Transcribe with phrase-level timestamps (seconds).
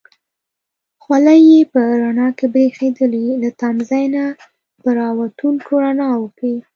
[1.03, 4.25] خولۍ یې په رڼا کې برېښېدلې، له تمځای نه
[4.81, 6.53] په را وتونکو رڼاوو کې.